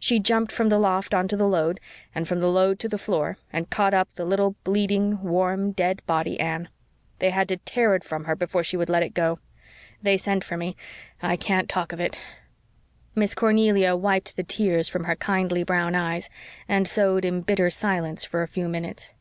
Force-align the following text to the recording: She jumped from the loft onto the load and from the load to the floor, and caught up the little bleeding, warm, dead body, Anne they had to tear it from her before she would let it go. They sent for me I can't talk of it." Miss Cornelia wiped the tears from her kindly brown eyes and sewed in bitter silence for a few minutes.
She 0.00 0.18
jumped 0.18 0.50
from 0.50 0.68
the 0.68 0.80
loft 0.80 1.14
onto 1.14 1.36
the 1.36 1.46
load 1.46 1.78
and 2.12 2.26
from 2.26 2.40
the 2.40 2.48
load 2.50 2.80
to 2.80 2.88
the 2.88 2.98
floor, 2.98 3.38
and 3.52 3.70
caught 3.70 3.94
up 3.94 4.10
the 4.12 4.24
little 4.24 4.56
bleeding, 4.64 5.22
warm, 5.22 5.70
dead 5.70 6.02
body, 6.06 6.40
Anne 6.40 6.68
they 7.20 7.30
had 7.30 7.46
to 7.50 7.58
tear 7.58 7.94
it 7.94 8.02
from 8.02 8.24
her 8.24 8.34
before 8.34 8.64
she 8.64 8.76
would 8.76 8.88
let 8.88 9.04
it 9.04 9.14
go. 9.14 9.38
They 10.02 10.16
sent 10.16 10.42
for 10.42 10.56
me 10.56 10.74
I 11.22 11.36
can't 11.36 11.68
talk 11.68 11.92
of 11.92 12.00
it." 12.00 12.18
Miss 13.14 13.32
Cornelia 13.36 13.94
wiped 13.94 14.34
the 14.34 14.42
tears 14.42 14.88
from 14.88 15.04
her 15.04 15.14
kindly 15.14 15.62
brown 15.62 15.94
eyes 15.94 16.28
and 16.68 16.88
sewed 16.88 17.24
in 17.24 17.42
bitter 17.42 17.70
silence 17.70 18.24
for 18.24 18.42
a 18.42 18.48
few 18.48 18.68
minutes. 18.68 19.14